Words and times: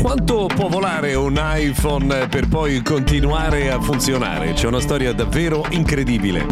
Quanto 0.00 0.46
può 0.46 0.68
volare 0.68 1.14
un 1.14 1.38
iPhone 1.38 2.26
per 2.28 2.48
poi 2.48 2.80
continuare 2.80 3.70
a 3.70 3.78
funzionare? 3.78 4.54
C'è 4.54 4.66
una 4.66 4.80
storia 4.80 5.12
davvero 5.12 5.66
incredibile. 5.68 6.46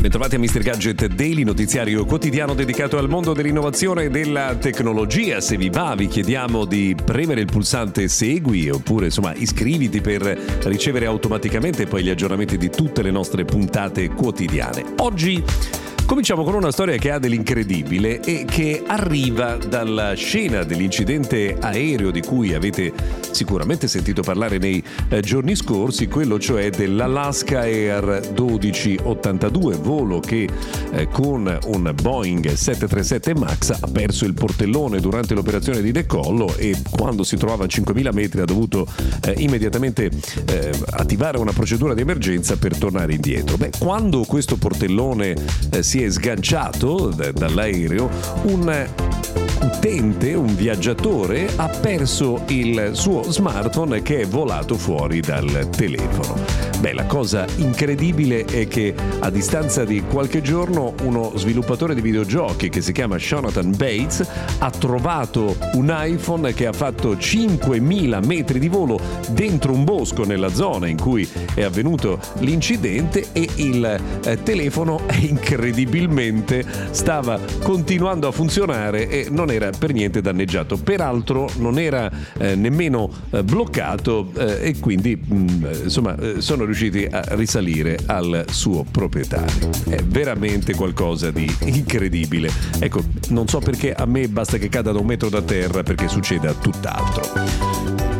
Bentrovati 0.00 0.36
a 0.36 0.38
Mr. 0.38 0.62
Gadget 0.62 1.06
Daily, 1.08 1.44
notiziario 1.44 2.06
quotidiano 2.06 2.54
dedicato 2.54 2.96
al 2.96 3.10
mondo 3.10 3.34
dell'innovazione 3.34 4.04
e 4.04 4.08
della 4.08 4.56
tecnologia. 4.56 5.42
Se 5.42 5.58
vi 5.58 5.68
va, 5.68 5.94
vi 5.94 6.08
chiediamo 6.08 6.64
di 6.64 6.96
premere 7.04 7.42
il 7.42 7.46
pulsante 7.46 8.08
segui 8.08 8.70
oppure 8.70 9.04
insomma 9.04 9.34
iscriviti 9.34 10.00
per 10.00 10.22
ricevere 10.64 11.04
automaticamente 11.04 11.86
poi 11.86 12.04
gli 12.04 12.08
aggiornamenti 12.08 12.56
di 12.56 12.70
tutte 12.70 13.02
le 13.02 13.10
nostre 13.10 13.44
puntate 13.44 14.08
quotidiane. 14.08 14.94
Oggi 14.96 15.44
Cominciamo 16.10 16.42
con 16.42 16.54
una 16.54 16.72
storia 16.72 16.96
che 16.96 17.12
ha 17.12 17.20
dell'incredibile 17.20 18.18
e 18.18 18.44
che 18.44 18.82
arriva 18.84 19.56
dalla 19.56 20.14
scena 20.14 20.64
dell'incidente 20.64 21.56
aereo 21.60 22.10
di 22.10 22.20
cui 22.20 22.52
avete 22.52 22.92
sicuramente 23.30 23.86
sentito 23.86 24.20
parlare 24.20 24.58
nei 24.58 24.82
eh, 25.08 25.20
giorni 25.20 25.54
scorsi, 25.54 26.08
quello 26.08 26.40
cioè 26.40 26.70
dell'Alaska 26.70 27.60
Air 27.60 28.32
1282, 28.36 29.76
volo 29.76 30.18
che 30.18 30.48
eh, 30.90 31.06
con 31.06 31.58
un 31.66 31.94
Boeing 32.02 32.54
737 32.54 33.34
MAX 33.36 33.70
ha 33.80 33.86
perso 33.86 34.24
il 34.24 34.34
portellone 34.34 34.98
durante 34.98 35.34
l'operazione 35.34 35.80
di 35.80 35.92
decollo 35.92 36.56
e 36.56 36.74
quando 36.90 37.22
si 37.22 37.36
trovava 37.36 37.66
a 37.66 37.68
5.000 37.68 38.12
metri 38.12 38.40
ha 38.40 38.46
dovuto 38.46 38.84
eh, 39.24 39.34
immediatamente 39.38 40.10
attivare 40.90 41.38
una 41.38 41.52
procedura 41.52 41.94
di 41.94 42.00
emergenza 42.00 42.56
per 42.56 42.76
tornare 42.76 43.14
indietro. 43.14 43.56
Beh, 43.56 43.70
quando 43.78 44.24
questo 44.24 44.56
portellone 44.56 45.36
eh, 45.70 45.84
è 46.04 46.10
sganciato 46.10 47.08
dall'aereo 47.08 48.08
un 48.42 48.88
utente, 49.62 50.34
un 50.34 50.54
viaggiatore, 50.54 51.48
ha 51.56 51.68
perso 51.68 52.42
il 52.48 52.90
suo 52.92 53.22
smartphone 53.30 54.02
che 54.02 54.20
è 54.20 54.26
volato 54.26 54.76
fuori 54.76 55.20
dal 55.20 55.68
telefono. 55.70 56.69
Beh, 56.80 56.94
la 56.94 57.04
cosa 57.04 57.44
incredibile 57.56 58.46
è 58.46 58.66
che 58.66 58.94
a 59.18 59.28
distanza 59.28 59.84
di 59.84 60.02
qualche 60.02 60.40
giorno 60.40 60.94
uno 61.02 61.30
sviluppatore 61.36 61.94
di 61.94 62.00
videogiochi 62.00 62.70
che 62.70 62.80
si 62.80 62.92
chiama 62.92 63.16
Jonathan 63.16 63.70
Bates 63.76 64.26
ha 64.60 64.70
trovato 64.70 65.56
un 65.74 65.94
iPhone 65.94 66.54
che 66.54 66.66
ha 66.66 66.72
fatto 66.72 67.12
5.000 67.12 68.24
metri 68.24 68.58
di 68.58 68.68
volo 68.68 68.98
dentro 69.28 69.74
un 69.74 69.84
bosco 69.84 70.24
nella 70.24 70.48
zona 70.48 70.86
in 70.86 70.98
cui 70.98 71.28
è 71.52 71.64
avvenuto 71.64 72.18
l'incidente 72.38 73.26
e 73.32 73.46
il 73.56 74.00
eh, 74.24 74.42
telefono 74.42 75.02
incredibilmente 75.20 76.64
stava 76.92 77.38
continuando 77.62 78.26
a 78.26 78.32
funzionare 78.32 79.06
e 79.06 79.26
non 79.28 79.50
era 79.50 79.68
per 79.68 79.92
niente 79.92 80.22
danneggiato. 80.22 80.78
Peraltro 80.78 81.46
non 81.58 81.78
era 81.78 82.10
eh, 82.38 82.54
nemmeno 82.54 83.10
eh, 83.28 83.42
bloccato 83.44 84.32
eh, 84.34 84.68
e 84.68 84.78
quindi 84.80 85.14
mh, 85.14 85.34
mm, 85.34 85.64
insomma 85.82 86.16
eh, 86.18 86.40
sono 86.40 86.68
riusciti 86.70 87.06
a 87.10 87.24
risalire 87.30 87.98
al 88.06 88.44
suo 88.48 88.84
proprietario. 88.84 89.70
È 89.88 90.02
veramente 90.04 90.74
qualcosa 90.74 91.30
di 91.30 91.52
incredibile. 91.64 92.50
Ecco, 92.78 93.02
non 93.28 93.48
so 93.48 93.58
perché 93.58 93.92
a 93.92 94.06
me 94.06 94.28
basta 94.28 94.56
che 94.56 94.68
cada 94.68 94.92
da 94.92 94.98
un 94.98 95.06
metro 95.06 95.28
da 95.28 95.42
terra 95.42 95.82
perché 95.82 96.08
succeda 96.08 96.52
tutt'altro. 96.54 98.19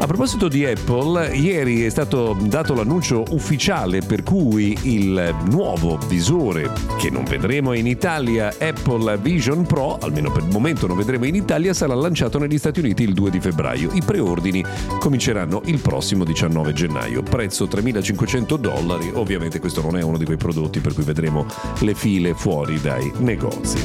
A 0.00 0.06
proposito 0.06 0.46
di 0.46 0.64
Apple, 0.64 1.34
ieri 1.36 1.82
è 1.82 1.88
stato 1.88 2.36
dato 2.40 2.72
l'annuncio 2.72 3.24
ufficiale 3.30 4.00
per 4.00 4.22
cui 4.22 4.78
il 4.82 5.34
nuovo 5.50 5.98
visore 6.06 6.70
che 6.98 7.10
non 7.10 7.24
vedremo 7.24 7.72
in 7.72 7.86
Italia, 7.86 8.54
Apple 8.58 9.18
Vision 9.18 9.66
Pro, 9.66 9.98
almeno 9.98 10.30
per 10.30 10.44
il 10.44 10.50
momento 10.50 10.86
non 10.86 10.96
vedremo 10.96 11.26
in 11.26 11.34
Italia, 11.34 11.74
sarà 11.74 11.94
lanciato 11.94 12.38
negli 12.38 12.58
Stati 12.58 12.78
Uniti 12.78 13.02
il 13.02 13.12
2 13.12 13.30
di 13.30 13.40
febbraio. 13.40 13.90
I 13.92 14.02
preordini 14.02 14.64
cominceranno 15.00 15.62
il 15.64 15.80
prossimo 15.80 16.22
19 16.22 16.72
gennaio. 16.72 17.22
Prezzo 17.22 17.64
3.500 17.64 18.56
dollari. 18.56 19.10
Ovviamente 19.14 19.58
questo 19.58 19.82
non 19.82 19.96
è 19.96 20.02
uno 20.02 20.16
di 20.16 20.24
quei 20.24 20.36
prodotti 20.36 20.78
per 20.78 20.94
cui 20.94 21.02
vedremo 21.02 21.44
le 21.80 21.94
file 21.94 22.34
fuori 22.34 22.80
dai 22.80 23.12
negozi. 23.18 23.84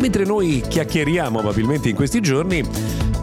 Mentre 0.00 0.24
noi 0.24 0.64
chiacchieriamo 0.66 1.38
amabilmente 1.38 1.88
in 1.88 1.94
questi 1.94 2.20
giorni, 2.20 2.64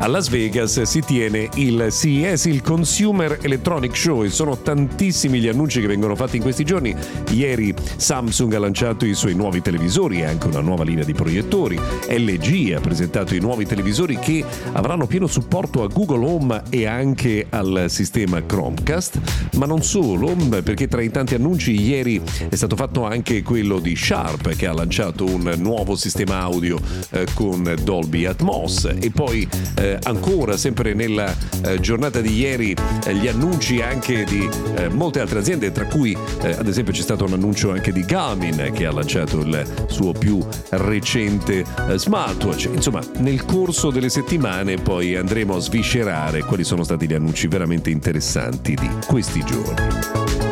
a 0.02 0.08
Las 0.08 0.30
Vegas 0.30 0.82
si 0.84 1.02
tiene 1.02 1.50
il 1.56 1.88
CES, 1.92 2.46
il 2.46 2.62
Consumer 2.62 3.40
Electronic 3.42 3.96
Show 3.96 4.24
e 4.24 4.30
sono 4.30 4.58
tantissimi 4.58 5.42
gli 5.42 5.50
annunci 5.50 5.82
che 5.82 5.88
vengono 5.88 6.16
fatti 6.16 6.38
in 6.38 6.42
questi 6.42 6.64
giorni. 6.64 6.96
Ieri 7.32 7.74
Samsung 7.98 8.54
ha 8.54 8.60
lanciato 8.60 9.06
i 9.06 9.14
suoi 9.14 9.36
nuovi 9.36 9.62
televisori 9.62 10.22
e 10.22 10.26
anche 10.26 10.48
una 10.48 10.62
nuova 10.62 10.86
linea 10.86 11.04
di 11.04 11.14
proiettori. 11.14 11.78
LG 12.08 12.74
ha 12.76 12.80
presentato 12.80 13.36
i 13.36 13.40
nuovi 13.40 13.66
televisori 13.66 14.18
che 14.20 14.44
avranno 14.72 15.06
pieno 15.06 15.28
supporto 15.28 15.84
a 15.84 15.88
Google 15.88 16.26
Home 16.26 16.64
e 16.70 16.86
anche 16.86 17.48
al 17.50 17.86
sistema 17.90 18.42
Chromecast, 18.46 19.20
ma 19.58 19.66
non 19.66 19.84
solo, 19.84 20.34
perché 20.64 20.88
tra 20.88 21.02
i 21.02 21.12
tanti 21.12 21.36
annunci 21.36 21.80
ieri 21.80 22.22
è 22.48 22.56
stato 22.56 22.78
fatto 22.78 23.04
anche 23.04 23.44
quello 23.44 23.80
di 23.80 23.98
Sharp 23.98 24.56
che 24.56 24.66
ha 24.66 24.74
lanciato 24.74 25.26
un 25.26 25.54
nuovo 25.58 25.98
sistema 25.98 26.40
audio 26.40 26.80
eh, 27.10 27.26
con 27.34 27.76
Dolby 27.84 28.24
Atmos 28.26 28.86
e 28.98 29.12
poi 29.12 29.48
eh, 29.76 29.89
eh, 29.90 30.00
ancora 30.04 30.58
sempre 30.58 30.94
nella 30.94 31.36
eh, 31.64 31.80
giornata 31.80 32.22
di 32.22 32.38
ieri 32.38 32.76
eh, 33.06 33.14
gli 33.16 33.28
annunci 33.28 33.82
anche 33.82 34.24
di 34.24 34.48
eh, 34.76 34.90
molte 34.90 35.20
altre 35.20 35.40
aziende, 35.40 35.72
tra 35.72 35.86
cui 35.86 36.16
eh, 36.42 36.52
ad 36.52 36.68
esempio 36.68 36.94
c'è 36.94 37.02
stato 37.02 37.26
un 37.26 37.34
annuncio 37.34 37.72
anche 37.72 37.92
di 37.92 38.04
Garmin 38.06 38.72
che 38.74 38.86
ha 38.86 38.92
lanciato 38.92 39.40
il 39.40 39.86
suo 39.88 40.12
più 40.12 40.46
recente 40.70 41.64
eh, 41.90 41.98
smartwatch. 41.98 42.70
Insomma, 42.74 43.02
nel 43.18 43.46
corso 43.46 43.90
delle 43.90 44.10
settimane 44.10 44.76
poi 44.76 45.16
andremo 45.16 45.56
a 45.56 45.60
sviscerare 45.60 46.44
quali 46.44 46.64
sono 46.64 46.84
stati 46.84 47.08
gli 47.08 47.14
annunci 47.14 47.48
veramente 47.48 47.90
interessanti 47.90 48.76
di 48.76 48.90
questi 49.08 49.44
giorni. 49.44 50.49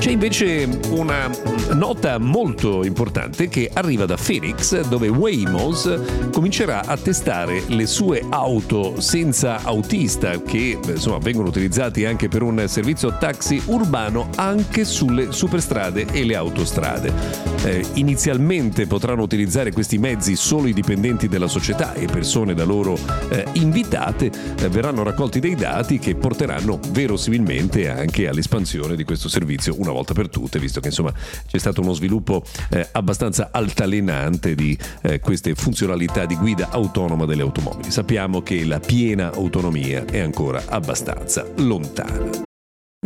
C'è 0.00 0.10
invece 0.10 0.66
una 0.92 1.30
nota 1.74 2.16
molto 2.18 2.84
importante 2.84 3.50
che 3.50 3.70
arriva 3.70 4.06
da 4.06 4.16
Phoenix, 4.16 4.80
dove 4.88 5.08
Waymos 5.08 6.30
comincerà 6.32 6.86
a 6.86 6.96
testare 6.96 7.62
le 7.66 7.84
sue 7.84 8.24
auto 8.30 8.98
senza 8.98 9.62
autista, 9.62 10.40
che 10.40 10.78
insomma 10.82 11.18
vengono 11.18 11.48
utilizzati 11.48 12.06
anche 12.06 12.28
per 12.28 12.40
un 12.40 12.64
servizio 12.66 13.18
taxi 13.18 13.60
urbano 13.66 14.30
anche 14.36 14.86
sulle 14.86 15.32
superstrade 15.32 16.06
e 16.10 16.24
le 16.24 16.34
autostrade. 16.34 17.12
Eh, 17.64 17.84
inizialmente 17.94 18.86
potranno 18.86 19.20
utilizzare 19.20 19.70
questi 19.70 19.98
mezzi 19.98 20.34
solo 20.34 20.66
i 20.66 20.72
dipendenti 20.72 21.28
della 21.28 21.46
società 21.46 21.92
e 21.92 22.06
persone 22.06 22.54
da 22.54 22.64
loro 22.64 22.98
eh, 23.28 23.44
invitate. 23.52 24.30
Eh, 24.58 24.68
verranno 24.70 25.02
raccolti 25.02 25.40
dei 25.40 25.56
dati 25.56 25.98
che 25.98 26.14
porteranno 26.14 26.80
verosimilmente 26.88 27.90
anche 27.90 28.28
all'espansione 28.28 28.96
di 28.96 29.04
questo 29.04 29.28
servizio 29.28 29.74
una 29.76 29.88
volta 29.92 30.14
per 30.14 30.28
tutte, 30.28 30.58
visto 30.58 30.80
che 30.80 30.88
insomma 30.88 31.12
c'è 31.46 31.58
stato 31.58 31.80
uno 31.80 31.92
sviluppo 31.92 32.42
eh, 32.70 32.88
abbastanza 32.92 33.50
altalenante 33.52 34.54
di 34.54 34.76
eh, 35.02 35.20
queste 35.20 35.54
funzionalità 35.54 36.26
di 36.26 36.36
guida 36.36 36.70
autonoma 36.70 37.26
delle 37.26 37.42
automobili. 37.42 37.90
Sappiamo 37.90 38.42
che 38.42 38.64
la 38.64 38.80
piena 38.80 39.32
autonomia 39.32 40.04
è 40.04 40.18
ancora 40.18 40.62
abbastanza 40.68 41.46
lontana. 41.56 42.48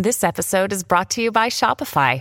This 0.00 0.24
episode 0.24 0.72
is 0.72 0.82
brought 0.82 1.14
to 1.14 1.20
you 1.20 1.30
by 1.30 1.48
Shopify. 1.48 2.20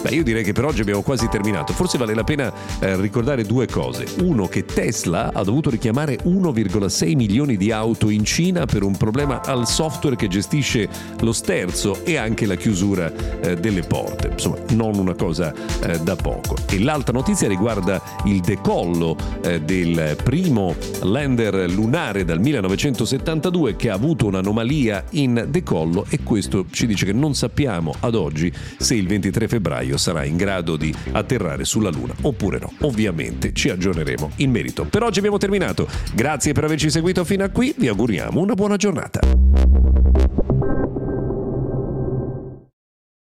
Beh, 0.00 0.10
io 0.10 0.22
direi 0.22 0.44
che 0.44 0.52
per 0.52 0.64
oggi 0.64 0.80
abbiamo 0.80 1.02
quasi 1.02 1.28
terminato. 1.28 1.72
Forse 1.72 1.98
vale 1.98 2.14
la 2.14 2.22
pena 2.22 2.52
eh, 2.78 3.00
ricordare 3.00 3.44
due 3.44 3.66
cose. 3.66 4.06
Uno, 4.22 4.46
che 4.46 4.64
Tesla 4.64 5.32
ha 5.32 5.42
dovuto 5.42 5.70
richiamare 5.70 6.18
1,6 6.24 7.16
milioni 7.16 7.56
di 7.56 7.72
auto 7.72 8.08
in 8.08 8.24
Cina 8.24 8.64
per 8.64 8.84
un 8.84 8.96
problema 8.96 9.42
al 9.42 9.66
software 9.66 10.14
che 10.14 10.28
gestisce 10.28 10.88
lo 11.20 11.32
sterzo 11.32 12.04
e 12.04 12.16
anche 12.16 12.46
la 12.46 12.54
chiusura 12.54 13.12
eh, 13.40 13.56
delle 13.56 13.82
porte. 13.82 14.28
Insomma, 14.28 14.56
non 14.70 14.96
una 14.96 15.14
cosa 15.14 15.52
eh, 15.82 15.98
da 15.98 16.14
poco. 16.14 16.54
E 16.70 16.78
l'altra 16.78 17.12
notizia 17.12 17.48
riguarda 17.48 18.00
il 18.24 18.40
decollo 18.40 19.16
eh, 19.42 19.60
del 19.60 20.16
primo 20.22 20.76
lander 21.02 21.68
lunare 21.70 22.24
dal 22.24 22.38
1972 22.38 23.74
che 23.74 23.90
ha 23.90 23.94
avuto 23.94 24.26
un'anomalia 24.26 25.04
in 25.10 25.46
decollo 25.48 26.06
e 26.08 26.20
questo 26.22 26.66
ci 26.70 26.86
dice 26.86 27.04
che 27.04 27.12
non 27.12 27.34
sappiamo 27.34 27.94
ad 28.00 28.14
oggi 28.14 28.52
se 28.76 28.94
il 28.94 29.08
23 29.08 29.48
febbraio 29.48 29.87
febbraio 29.88 29.96
sarà 29.96 30.24
in 30.24 30.36
grado 30.36 30.76
di 30.76 30.94
atterrare 31.12 31.64
sulla 31.64 31.90
Luna 31.90 32.14
oppure 32.22 32.58
no. 32.58 32.72
Ovviamente 32.80 33.52
ci 33.52 33.70
aggiorneremo 33.70 34.32
in 34.36 34.50
merito. 34.50 34.84
Per 34.84 35.02
oggi 35.02 35.18
abbiamo 35.18 35.38
terminato. 35.38 35.88
Grazie 36.14 36.52
per 36.52 36.64
averci 36.64 36.90
seguito 36.90 37.24
fino 37.24 37.44
a 37.44 37.48
qui, 37.48 37.74
vi 37.76 37.88
auguriamo 37.88 38.40
una 38.40 38.54
buona 38.54 38.76
giornata. 38.76 39.67